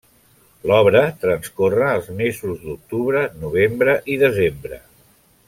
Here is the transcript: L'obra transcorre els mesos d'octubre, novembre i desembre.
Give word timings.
L'obra 0.69 1.03
transcorre 1.25 1.91
els 1.97 2.09
mesos 2.21 2.65
d'octubre, 2.65 3.23
novembre 3.45 3.97
i 4.15 4.17
desembre. 4.25 4.83